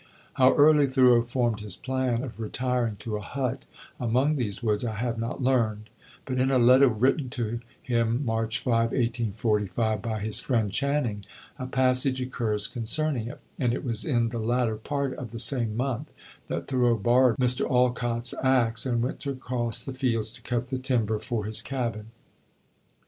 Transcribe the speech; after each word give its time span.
How 0.33 0.55
early 0.55 0.87
Thoreau 0.87 1.21
formed 1.21 1.59
his 1.59 1.75
plan 1.75 2.23
of 2.23 2.39
retiring 2.39 2.95
to 2.95 3.17
a 3.17 3.21
hut 3.21 3.67
among 3.99 4.35
these 4.35 4.63
woods, 4.63 4.83
I 4.83 4.95
have 4.95 5.19
not 5.19 5.43
learned; 5.43 5.91
but 6.25 6.39
in 6.39 6.49
a 6.49 6.57
letter 6.57 6.87
written 6.87 7.29
to 7.29 7.59
him 7.83 8.25
March 8.25 8.57
5, 8.57 8.93
1845, 8.93 10.01
by 10.01 10.17
his 10.19 10.39
friend 10.39 10.71
Channing, 10.71 11.23
a 11.59 11.67
passage 11.67 12.19
occurs 12.19 12.65
concerning 12.65 13.27
it; 13.27 13.41
and 13.59 13.73
it 13.75 13.83
was 13.83 14.03
in 14.03 14.29
the 14.29 14.39
latter 14.39 14.77
part 14.77 15.13
of 15.19 15.29
the 15.29 15.39
same 15.39 15.77
month 15.77 16.09
that 16.47 16.65
Thoreau 16.65 16.97
borrowed 16.97 17.37
Mr. 17.37 17.69
Alcott's 17.69 18.33
axe 18.41 18.87
and 18.87 19.03
went 19.03 19.23
across 19.27 19.83
the 19.83 19.93
fields 19.93 20.31
to 20.31 20.41
cut 20.41 20.69
the 20.69 20.79
timber 20.79 21.19
for 21.19 21.45
his 21.45 21.61
cabin. 21.61 22.07